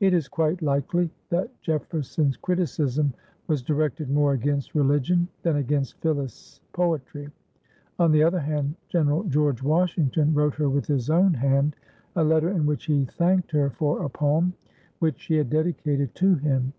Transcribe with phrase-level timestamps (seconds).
[0.00, 3.14] It is quite likely that Jefferson's criticism
[3.46, 7.28] was directed more against religion than against Phillis' poetry.
[8.00, 11.76] On the other hand, General George Washington wrote her with his own hand
[12.16, 14.54] a letter in which he thanked her for a poem
[14.98, 16.72] which she had dedicated to him.